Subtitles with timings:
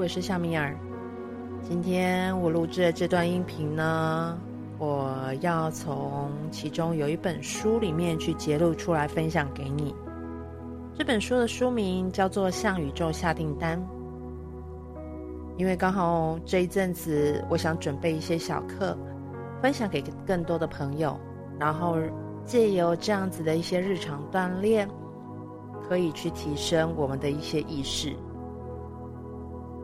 [0.00, 0.74] 我是夏米尔。
[1.60, 4.38] 今天我录制的这段音频呢，
[4.78, 9.94] 我要从其中有一本书里面去节录出来分享给你。
[10.94, 13.78] 这本书的书名叫做《向宇宙下订单》。
[15.58, 18.96] 因为刚好这一阵子，我想准备一些小课，
[19.60, 21.14] 分享给更多的朋友，
[21.58, 21.98] 然后
[22.46, 24.88] 借由这样子的一些日常锻炼，
[25.86, 28.16] 可以去提升我们的一些意识。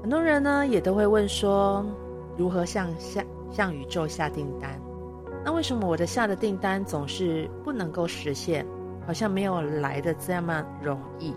[0.07, 1.85] 很多人呢也都会问说，
[2.37, 4.81] 如何向下向宇宙下订单？
[5.45, 8.65] 那为什么我的下的订单总是不能够实现？
[9.05, 11.35] 好像没有来的这么容易。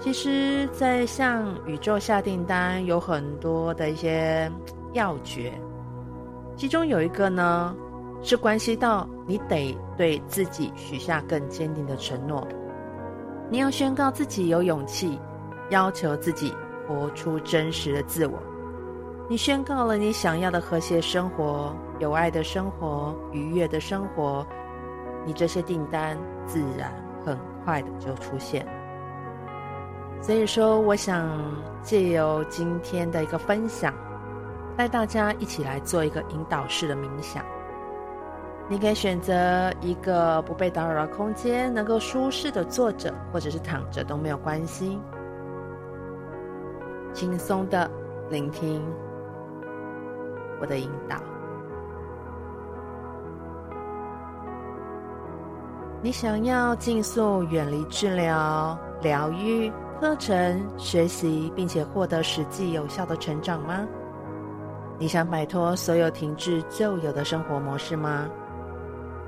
[0.00, 4.50] 其实，在向宇宙下订单有很多的一些
[4.92, 5.52] 要诀，
[6.56, 7.72] 其中有一个呢，
[8.20, 12.44] 是关系到你得对自己许下更坚定的承诺。
[13.48, 15.16] 你要宣告自己有勇气，
[15.70, 16.52] 要求自己。
[16.86, 18.38] 活出真实的自我，
[19.28, 24.46] 你宣告了你想要的和谐生活、有爱的生活、愉悦的生活，
[25.24, 26.92] 你这些订单自然
[27.24, 28.66] 很快的就出现。
[30.20, 31.28] 所以说，我想
[31.82, 33.92] 借由今天的一个分享，
[34.76, 37.44] 带大家一起来做一个引导式的冥想。
[38.68, 44.98] 你可以选择一个不被打扰的空间，能够舒适的坐着或者是躺着都没有关系。
[47.16, 47.90] 轻松的
[48.28, 48.84] 聆听
[50.60, 51.16] 我的引导。
[56.02, 63.86] 你想要尽速远离治疗、疗愈、课程、学习，并且获得实际有效的成长吗？
[64.98, 68.28] 你想摆脱所有停滞旧有的生活模式吗？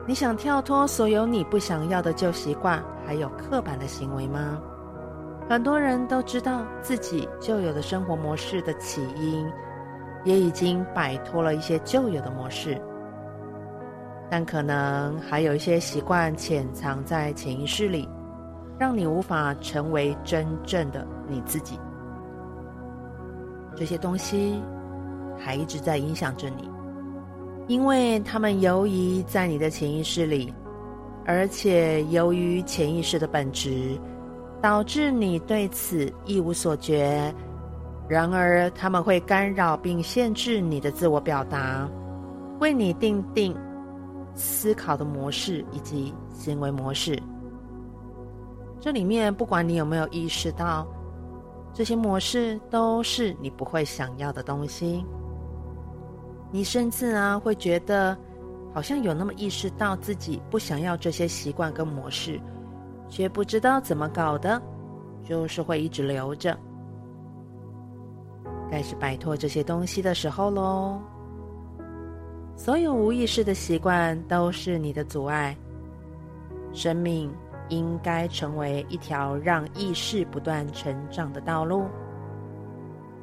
[0.06, 4.60] 你想跳脱所有你不想要的旧习惯，还有刻板的行为吗？
[5.48, 9.50] 很多人都知道自己旧有的生活模式的起因，
[10.22, 12.78] 也已经摆脱了一些旧有的模式，
[14.31, 18.06] 但可能还有一些习惯潜藏在潜意识里，
[18.78, 21.80] 让你无法成为真正的你自己。
[23.75, 24.60] 这些东西
[25.38, 26.70] 还一直在影响着你，
[27.69, 30.53] 因为他们游移在你的潜意识里，
[31.25, 33.98] 而且由于潜意识的本质。
[34.60, 37.32] 导致你对此一无所觉，
[38.08, 41.88] 然而他们会干扰并限制你的自我表达，
[42.60, 43.56] 为你定定
[44.34, 47.20] 思考的模式以及行为模式。
[48.80, 50.86] 这里面不管你有没有意识到，
[51.72, 55.04] 这些模式都是你不会想要的东西。
[56.50, 58.16] 你甚至啊会觉得，
[58.72, 62.41] 好像有那么意识到自己不想要这些习惯跟模式。
[63.08, 64.60] 却不知道怎么搞的，
[65.24, 66.56] 就是会一直留着。
[68.70, 71.00] 该是摆脱这些东西的时候喽。
[72.54, 75.56] 所有无意识的习惯都是你的阻碍。
[76.72, 77.32] 生命
[77.68, 81.86] 应该成为一条让意识不断成长的道路。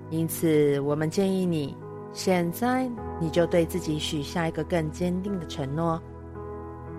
[0.10, 1.76] 因此，我们建议你，
[2.14, 6.02] 现在你就对自己许下一个更坚定的承诺。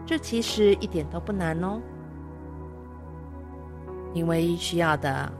[0.04, 1.80] 这其实一点都不难哦。
[4.16, 5.30] 你唯一需要的，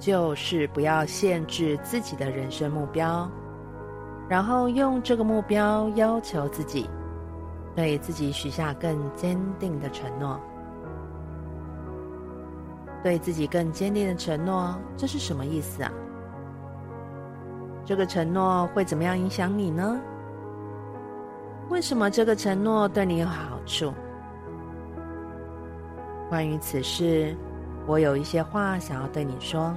[0.00, 3.30] 就是不要限制自己的人生目标，
[4.28, 6.90] 然后用这个目标要求自己，
[7.76, 10.40] 对自己许下更坚定的承诺。
[13.00, 15.92] 对自己更坚定的承诺，这是什么意思啊？
[17.84, 20.00] 这个承诺会怎么样影响你呢？
[21.68, 23.94] 为什么这个承诺对你有好处？
[26.28, 27.36] 关于此事。
[27.86, 29.74] 我有一些话想要对你说。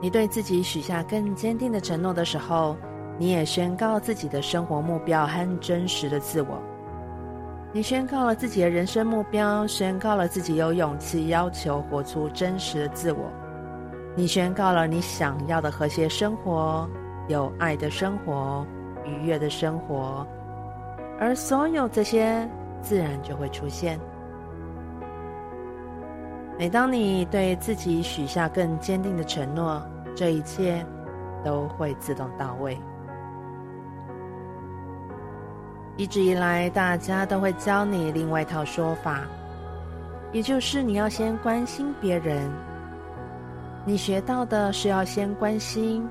[0.00, 2.76] 你对自己许下更坚定的承诺的时候，
[3.18, 6.60] 你也宣告自己的生活目标和真实的自我。
[7.72, 13.32] 你宣告了自己的人生目标，宣告了自己有勇气要求活出真实的自我。
[14.14, 16.88] 你宣告了你想要的和谐生活、
[17.26, 18.64] 有爱的生活、
[19.04, 20.26] 愉悦的生活，
[21.18, 22.48] 而所有这些
[22.82, 23.98] 自然就会出现。
[26.56, 29.82] 每当你对自己许下更坚定的承诺，
[30.14, 30.86] 这一切
[31.44, 32.78] 都会自动到位。
[35.96, 39.22] 一直以来，大家都会教你另外一套说法，
[40.32, 42.50] 也就是你要先关心别人。
[43.84, 46.08] 你学到的是要先关心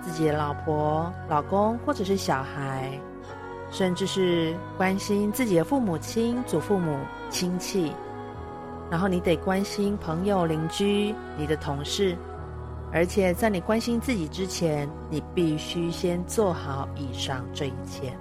[0.00, 2.90] 自己的老婆、老公，或者是小孩，
[3.70, 6.98] 甚至是关心自己的父母亲、祖父母、
[7.30, 7.92] 亲戚。
[8.90, 12.16] 然后你得关心朋友、邻居、你的同事，
[12.92, 18.12] 而且在你关心自己之前，你必须先做好以上这一切。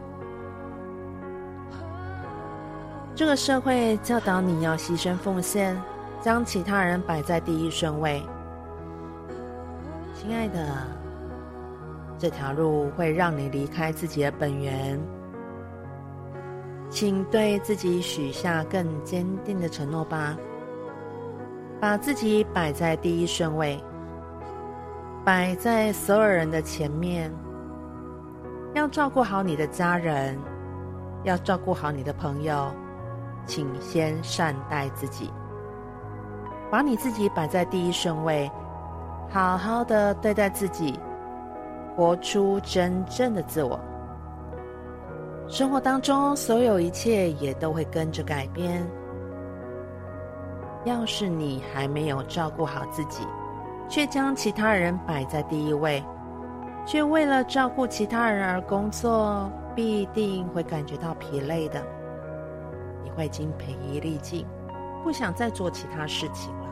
[3.14, 5.80] 这个社会教导你要牺牲奉献，
[6.22, 8.24] 将其他人摆在第一顺位。
[10.16, 10.88] 亲爱的，
[12.18, 14.98] 这条路会让你离开自己的本源。
[16.90, 20.38] 请对自己许下更坚定的承诺吧，
[21.82, 23.84] 把自己摆在第一顺位，
[25.26, 27.34] 摆在所有人的前面。
[28.76, 30.38] 要照顾好你的家人，
[31.24, 32.72] 要照顾好你的朋友。
[33.48, 35.32] 请先善待自己，
[36.70, 38.50] 把你自己摆在第一顺位，
[39.28, 41.00] 好好的对待自己，
[41.96, 43.80] 活出真正的自我。
[45.48, 48.88] 生活当中所有一切也都会跟着改变。
[50.84, 53.24] 要是你还没有照顾好自己，
[53.88, 56.04] 却将其他人摆在第一位，
[56.86, 61.82] 却为了照顾其他人而工作，必定会感觉到疲累的。
[63.04, 64.46] 你会精疲力尽，
[65.04, 66.66] 不想再做其他事情了。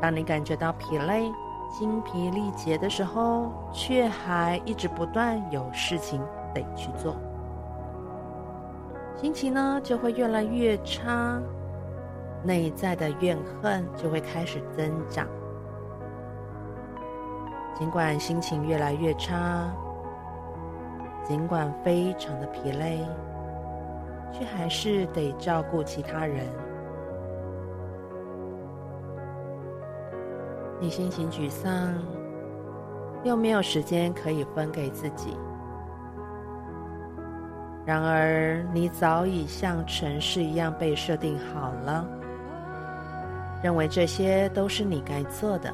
[0.00, 1.32] 当你感觉到疲累、
[1.70, 6.20] 精疲力竭的时候，却还一直不断有事情
[6.52, 7.16] 得去做，
[9.16, 11.40] 心情呢就会越来越差，
[12.44, 15.26] 内在的怨恨就会开始增长。
[17.74, 19.70] 尽管心情越来越差，
[21.24, 23.04] 尽管非常的疲累。
[24.34, 26.46] 却还是得照顾其他人。
[30.80, 31.94] 你心情沮丧，
[33.22, 35.36] 又没有时间可以分给自己。
[37.84, 42.08] 然而，你早已像程式一样被设定好了，
[43.62, 45.72] 认为这些都是你该做的，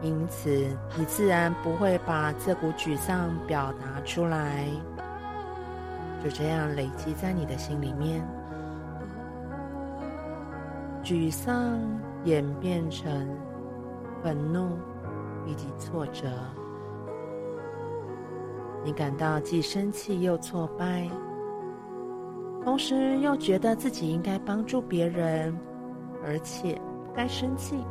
[0.00, 0.48] 因此
[0.96, 4.64] 你自然不会把这股沮丧表达出来。
[6.24, 8.26] 就这样累积在你的心里面，
[11.04, 11.78] 沮丧
[12.24, 13.28] 演变成
[14.20, 14.76] 愤怒
[15.46, 16.26] 以及挫折，
[18.82, 21.08] 你感到既生气又挫败，
[22.68, 25.58] 同时又觉得自己应该帮助别人，
[26.22, 26.74] 而且
[27.06, 27.82] 不该生气。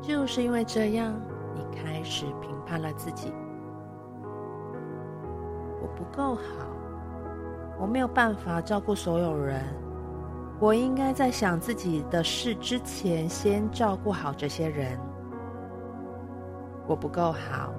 [0.00, 1.12] 就是因为这样，
[1.52, 3.34] 你开始评判了自己。
[5.82, 6.42] 我不够好，
[7.80, 9.60] 我没有办法照顾所有人。
[10.60, 14.96] 我应该在想自己的事之前，先照顾好这些人。
[16.86, 17.72] 我不够好，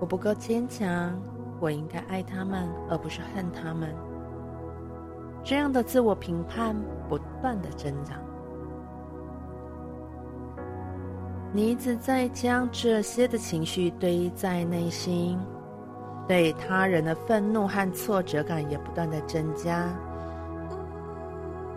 [0.00, 1.14] 我不够坚强，
[1.60, 3.94] 我应该爱他们，而不是恨他们。
[5.42, 6.74] 这样的自我评判
[7.08, 8.18] 不断的增长，
[11.52, 15.38] 你一直在将这些的情绪堆在内心。
[16.26, 19.86] 对他人的愤怒和挫折感也不断的增加。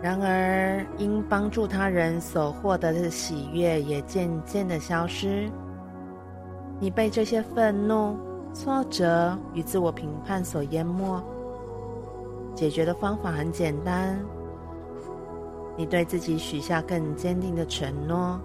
[0.00, 5.50] 然而，因帮助他人所获得的喜悦也渐渐的消失。
[6.80, 8.16] 你被这些愤怒、
[8.58, 11.22] 挫折与自我评判所淹没。
[12.56, 14.18] 解决的方法很简单，
[15.76, 18.36] 你对自己许下更坚定的承诺，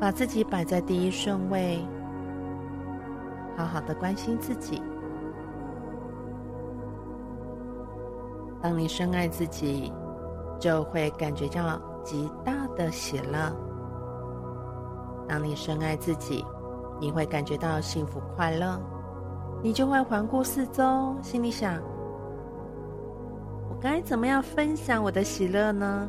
[0.00, 1.78] 把自己摆在第一顺位。
[3.54, 4.80] 好好的关心自己。
[8.62, 9.92] 当你深爱自己，
[10.58, 13.54] 就会感觉到极大的喜乐。
[15.28, 16.42] 当你深爱自己，
[17.00, 18.80] 你会感觉到幸福快乐。
[19.62, 21.82] 你就会环顾四周，心里想：
[23.68, 26.08] 我该怎么样分享我的喜乐呢？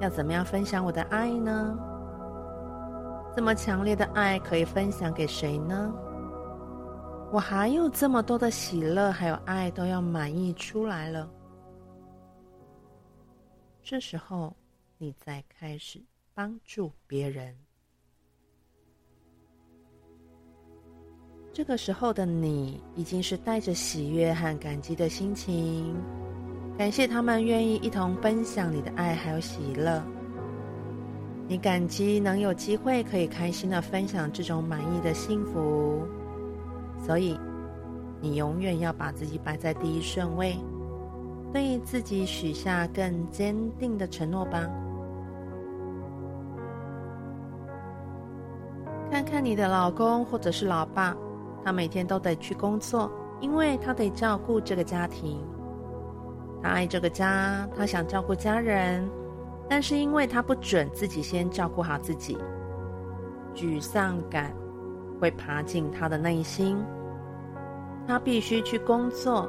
[0.00, 1.78] 要怎么样分享我的爱呢？
[3.36, 5.94] 这么强烈的爱可以分享给谁呢？
[7.32, 11.30] 我还有这么多的喜乐，还有爱都要满溢出来了。
[13.84, 14.56] 这时候，
[14.98, 16.02] 你再开始
[16.34, 17.56] 帮助别人。
[21.60, 25.94] 这个时候的你，已经是带着喜悦和感激的心情，
[26.78, 30.02] 感谢他们愿意一同分享你的爱还有喜乐。
[31.46, 36.02] 你感激能有机会可以开心的分享这种满意的幸福，
[37.04, 37.38] 所以
[38.22, 40.56] 你永远要把自己摆在第一顺位，
[41.52, 44.66] 对自己许下更坚定的承诺吧。
[49.10, 51.14] 看看你的老公或者是老爸，
[51.64, 55.40] 他每天都得去工作，因为他得照顾这个家庭。
[56.62, 59.08] 他爱这个家，他想照顾家人。
[59.68, 62.36] 但是因为他不准自己先照顾好自己，
[63.54, 64.52] 沮丧感
[65.20, 66.76] 会爬进他的内心。
[68.06, 69.48] 他必须去工作，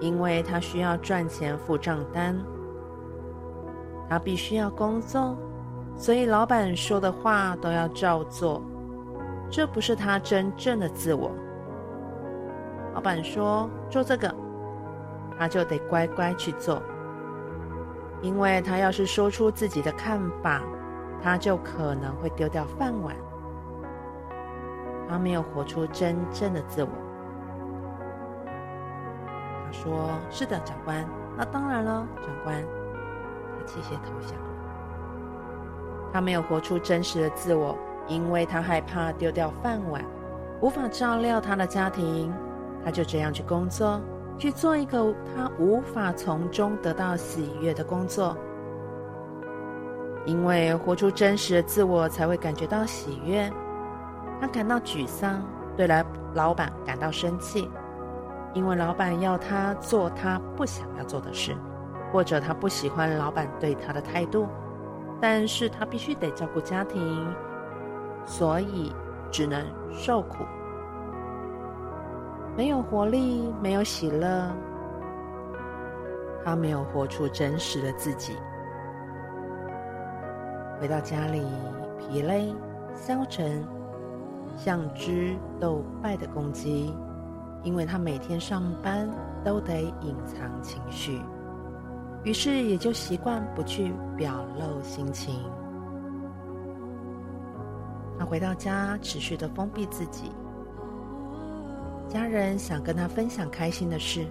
[0.00, 2.38] 因为他需要赚钱付账单。
[4.08, 5.36] 他必须要工作，
[5.96, 8.62] 所以老板说的话都要照做。
[9.52, 11.30] 这不是他真正的自我。
[12.94, 14.34] 老板说做这个，
[15.38, 16.82] 他就得乖乖去做，
[18.22, 20.62] 因为他要是说出自己的看法，
[21.22, 23.14] 他就可能会丢掉饭碗。
[25.06, 26.88] 他没有活出真正的自我。
[29.66, 31.06] 他说：“是的，长官。
[31.36, 32.56] 那当然了，长官。”
[33.60, 34.46] 他谢谢投降了。
[36.10, 37.76] 他没有活出真实的自我，
[38.08, 40.04] 因为他害怕丢掉饭碗，
[40.60, 42.32] 无法照料他的家庭。
[42.84, 44.00] 他就这样去工作，
[44.36, 48.36] 去做一个他无法从中得到喜悦的工作。
[50.24, 53.48] 因为活出真实的自我，才会感觉到喜悦。
[54.40, 55.42] 他感到沮丧，
[55.76, 56.04] 对来
[56.34, 57.70] 老板感到生气，
[58.52, 61.54] 因为老板要他做他不想要做的事，
[62.12, 64.48] 或者他不喜欢老板对他的态度。
[65.20, 67.32] 但是他必须得照顾家庭，
[68.24, 68.92] 所以
[69.30, 70.44] 只能受苦。
[72.56, 74.50] 没有活力，没有喜乐，
[76.44, 78.36] 他没有活出真实的自己。
[80.78, 81.46] 回到家里，
[81.98, 82.54] 疲累、
[82.94, 83.64] 消沉，
[84.56, 86.94] 像只斗败的公鸡，
[87.62, 89.08] 因为他每天上班
[89.44, 91.22] 都得隐藏情绪，
[92.22, 95.42] 于是也就习惯不去表露心情。
[98.18, 100.30] 他回到家，持续的封闭自己。
[102.08, 104.26] 家人想跟他分享开心的事，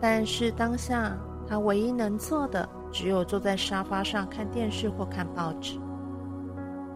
[0.00, 5.78] 但是当下他唯一能做的只有坐在沙发上看电视或看报纸。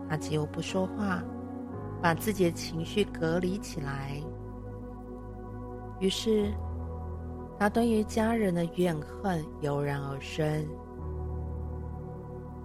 [0.08, 1.22] 他几乎不说话，
[2.00, 4.20] 把自己的情绪隔离起来。
[5.98, 6.52] 于是，
[7.58, 10.66] 他对于家人的怨恨油然而生，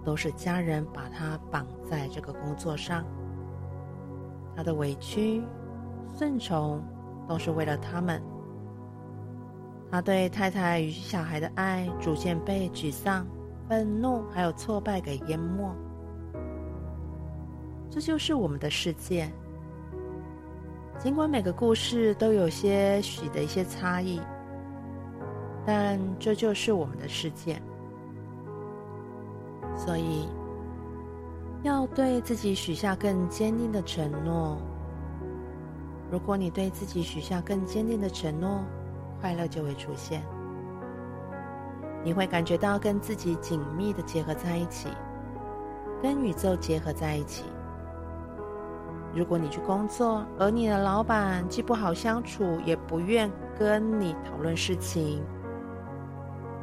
[0.06, 3.04] 都是家人把他绑在这个工作上，
[4.54, 5.42] 他的委屈。
[6.16, 6.80] 顺从
[7.28, 8.22] 都是为了他们。
[9.90, 13.26] 他对太太与小孩的爱逐渐被沮丧、
[13.68, 15.74] 愤怒还有挫败给淹没。
[17.90, 19.28] 这就是我们的世界。
[20.98, 24.20] 尽管每个故事都有些许的一些差异，
[25.66, 27.60] 但这就是我们的世界。
[29.86, 30.28] 所以，
[31.62, 34.58] 要对自己许下更坚定的承诺。
[36.10, 38.64] 如果你对自己许下更坚定的承诺，
[39.20, 40.24] 快乐就会出现。
[42.02, 44.88] 你会感觉到跟自己紧密的结合在一起，
[46.02, 47.44] 跟宇宙结合在一起。
[49.14, 55.22] 如果你去工作，而你的老板既不好相处，也不愿跟你讨论事情，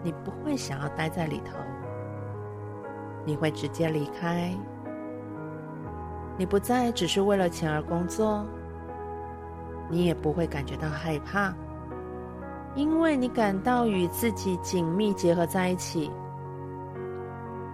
[0.03, 1.58] 你不会想要待在里头，
[3.25, 4.53] 你会直接离开。
[6.38, 8.46] 你不再只是为了钱而工作。
[9.89, 11.53] 你也不会感觉到害怕，
[12.74, 16.10] 因为你感到与自己紧密结合在一起。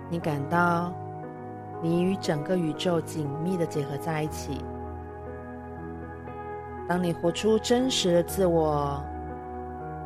[0.09, 0.91] 你感到
[1.81, 4.59] 你与整个宇宙紧密的结合在一起。
[6.87, 9.01] 当你活出真实的自我，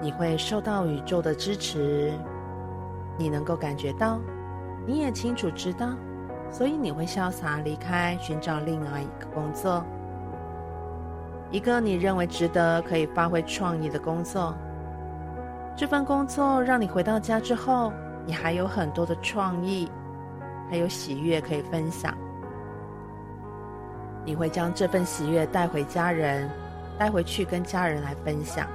[0.02, 2.12] 你会受到宇宙的支持。
[3.18, 4.20] 你能够感觉到，
[4.86, 5.90] 你也清楚知道，
[6.52, 9.84] 所以你会潇洒离开，寻找另外一个工作。
[11.52, 14.54] 一个你认为值得、可以发挥创意的工作，
[15.76, 17.94] 这份工作让你回到家之后，
[18.26, 19.90] 你还有很多的创意，
[20.70, 22.14] 还有喜悦可以分享。
[24.26, 26.50] 你会将这份喜悦带回家人，
[26.98, 28.68] 带回去跟家人来分享，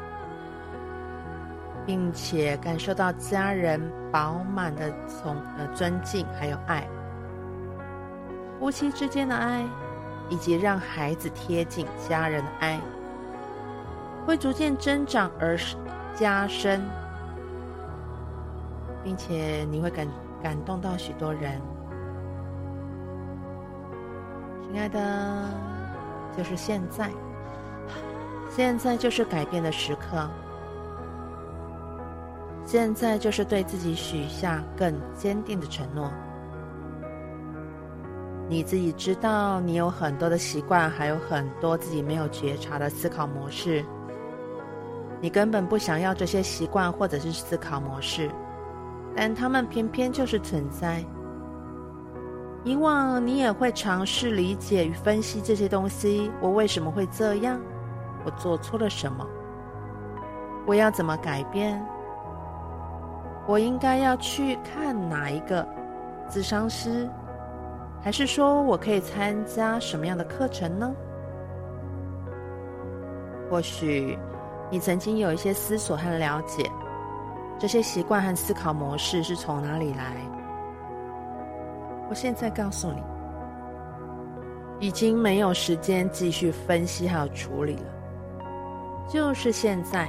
[1.88, 3.80] 并且感受到家人
[4.12, 6.86] 饱满的从呃尊敬还有爱，
[8.60, 9.64] 夫妻之间的爱。
[10.30, 12.78] 以及让孩子贴近家人的爱，
[14.26, 15.58] 会逐渐增长而
[16.14, 16.82] 加深，
[19.02, 20.06] 并且你会感
[20.42, 21.58] 感动到许多人。
[24.70, 25.48] 亲爱的，
[26.36, 27.10] 就是现在，
[28.50, 30.28] 现在就是改变的时刻，
[32.70, 36.12] 现在就是对自己许下更坚定的承诺。
[38.46, 43.82] 你自己知道，你有很多的习惯，还有很多自己没有觉察的思考模式。
[45.18, 48.30] 你根本不想要这些习惯或者是思考模式，
[49.16, 51.02] 但它们偏偏就是存在。
[52.64, 57.58] 以往你也会尝试理解与分析这些东西：我为什么会这样？
[58.26, 59.26] 我做错了什么？
[60.66, 61.82] 我要怎么改变？
[63.48, 65.66] 我应该要去看哪一个
[66.28, 67.08] 咨商师？
[67.98, 70.94] 还是说我可以参加什么样的课程呢？
[73.50, 74.18] 或许
[74.70, 76.70] 你曾经有一些思索和了解，
[77.58, 80.14] 这些习惯和思考模式是从哪里来？
[82.10, 83.02] 我现在告诉你，
[84.78, 89.08] 已经没有时间继续分析还有处理了。
[89.08, 90.06] 就是现在，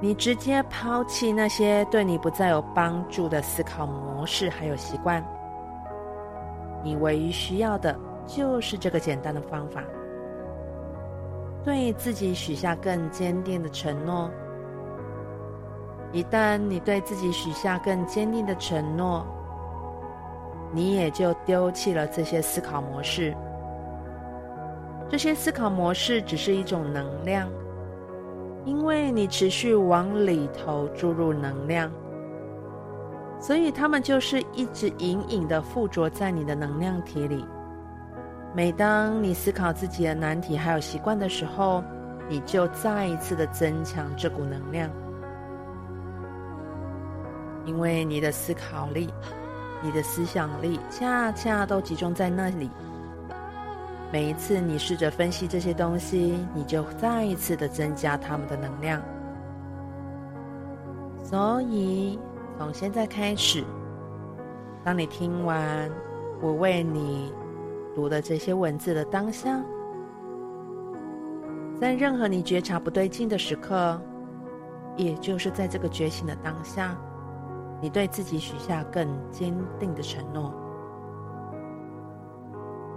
[0.00, 5.24] 你直接抛弃那些对你不再有帮助的思考模式还有习惯。
[6.82, 9.82] 你唯一需要的就是这个简单的方法。
[11.64, 14.30] 对自己许下更坚定的承诺。
[16.12, 19.26] 一旦你对自己许下更坚定的承诺，
[20.72, 23.34] 你也就丢弃了这些思考模式。
[25.08, 27.48] 这些思考模式只是一种能量，
[28.66, 31.88] 因为你持续往里头注入能量，
[33.40, 37.46] 所以它们就是一直隐隐的附着在你的能量体里。
[38.52, 41.84] 每当你思考自己的难题还有习惯的时候，
[42.28, 44.90] 你就再一次的增强这股能量，
[47.66, 49.08] 因为你的思考力、
[49.80, 52.68] 你的思想力恰恰都集中在那里。
[54.12, 59.02] 每一次你试着分析这些东西，你就再一次的增加他们的能量。
[61.24, 62.18] 所以，
[62.58, 63.64] 从现在开始，
[64.84, 65.90] 当你听完
[66.40, 67.32] 我为你。
[67.94, 69.58] 读的这些文字的当下，
[71.80, 73.98] 在任何你觉察不对劲的时刻，
[74.98, 76.94] 也就是在这个觉醒的当下，
[77.80, 80.52] 你对自己许下更坚定的承诺。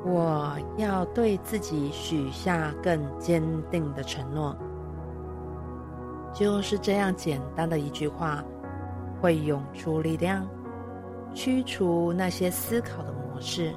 [0.05, 4.55] 我要对自己许下更坚定的承诺，
[6.33, 8.43] 就是这样简单的一句话，
[9.19, 10.47] 会涌出力量，
[11.33, 13.73] 驱除那些思考的模式。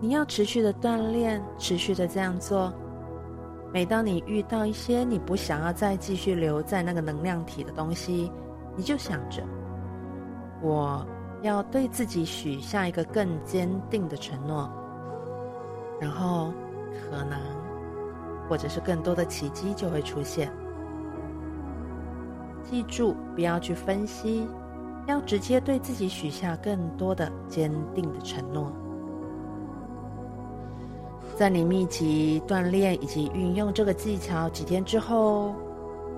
[0.00, 2.72] 你要持续的锻炼，持续的这样做。
[3.72, 8.30] 每当你遇到一些你不想要再继续留在那个能量体的东西，
[8.76, 9.42] 你就想着，
[10.62, 11.04] 我
[11.42, 14.68] 要对自己许下一个更坚定的承诺，
[16.00, 16.52] 然后
[16.92, 17.38] 可能，
[18.48, 20.52] 或者是更多的奇迹就会出现。
[22.64, 24.48] 记住，不要去分析，
[25.06, 28.72] 要直接对自己许下更多的坚定的承诺。
[31.36, 35.54] 在你密集锻炼以及运用这个技巧几天之后，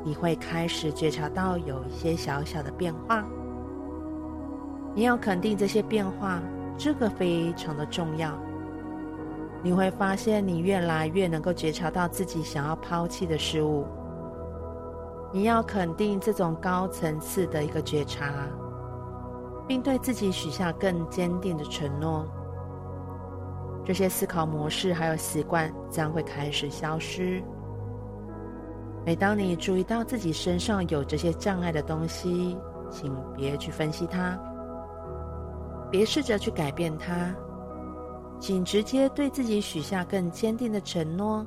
[0.03, 3.23] 你会开始觉察到有一些小小的变化。
[4.95, 6.43] 你要肯定这些变化，
[6.77, 8.33] 这个非常的重要。
[9.63, 13.87] 你会发现你越来越能够觉察到自己想要抛弃的事物。
[15.33, 18.49] 你要肯定这种高层次的一个觉察，
[19.69, 22.27] 并对自己许下更坚定的承诺。
[23.85, 27.43] 这些思考模式还有习惯将会开始消失。
[29.07, 32.57] 每当你注意到自己身上有这些障碍的东西，
[32.91, 34.39] 请别去分析它，
[35.91, 37.35] 别试着去改变它，
[38.41, 41.47] 请直接对自己许下更坚定的承诺。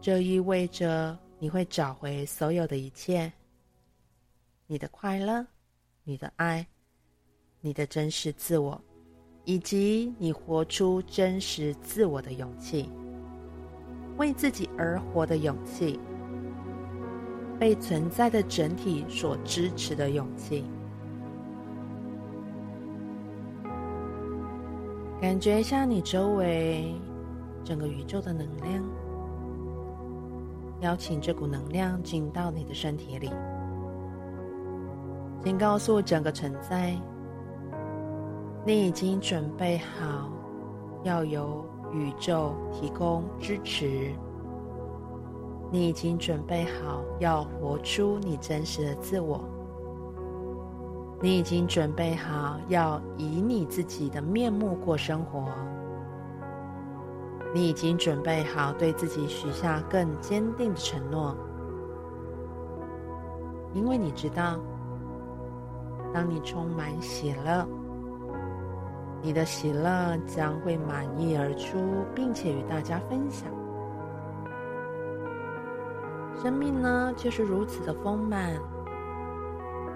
[0.00, 3.32] 这意味着你会找回所有的一切：
[4.66, 5.46] 你的快乐、
[6.04, 6.66] 你的爱、
[7.60, 8.80] 你的真实自我。
[9.44, 12.88] 以及你活出真实自我的勇气，
[14.16, 15.98] 为自己而活的勇气，
[17.58, 20.64] 被存在的整体所支持的勇气。
[25.22, 26.92] 感觉一下你周围
[27.62, 28.84] 整个宇宙的能量，
[30.80, 33.30] 邀请这股能量进到你的身体里，
[35.44, 37.00] 请告诉整个存在。
[38.66, 40.28] 你已经准备好，
[41.04, 44.12] 要由宇宙提供支持。
[45.70, 49.40] 你已经准备好，要活出你真实的自我。
[51.22, 55.46] 你已经准备好，要以你自己的面目过生活。
[57.54, 61.36] 你已经准备好，对自己许下更坚定的承诺，
[63.72, 64.58] 因为你知道，
[66.12, 67.64] 当你充满喜乐。
[69.22, 71.78] 你的喜乐将会满溢而出，
[72.16, 73.48] 并且与大家分享。
[76.42, 78.58] 生命呢，就是如此的丰满。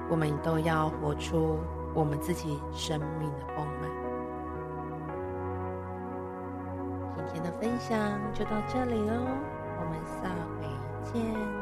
[0.08, 1.58] 我们都要活出
[1.94, 3.90] 我们自己生命的丰满。
[7.16, 7.98] 今天的分享
[8.32, 9.14] 就到这里喽，
[9.78, 10.66] 我们下回
[11.12, 11.55] 见。